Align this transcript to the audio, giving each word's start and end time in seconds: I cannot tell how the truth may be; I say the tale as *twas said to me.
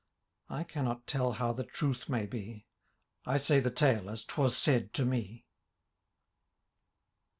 I 0.49 0.63
cannot 0.63 1.05
tell 1.05 1.33
how 1.33 1.53
the 1.53 1.63
truth 1.63 2.09
may 2.09 2.25
be; 2.25 2.65
I 3.23 3.37
say 3.37 3.59
the 3.59 3.69
tale 3.69 4.09
as 4.09 4.25
*twas 4.25 4.57
said 4.57 4.95
to 4.95 5.05
me. 5.05 5.45